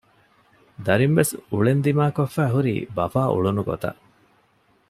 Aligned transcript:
ދަރިވެސް 0.85 1.33
އުޅެން 1.51 1.81
ދިމާކޮށްފައި 1.85 2.51
ހުރީ 2.53 2.73
ބަފާ 2.95 3.21
އުޅުނު 3.33 3.61
ގޮތަށް 3.69 3.99